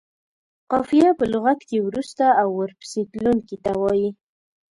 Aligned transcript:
قافیه 0.71 1.09
په 1.19 1.25
لغت 1.33 1.59
کې 1.69 1.77
وروسته 1.87 2.25
او 2.41 2.47
ورپسې 2.59 3.01
تلونکي 3.13 3.57
ته 3.63 3.71
وايي. 3.81 4.09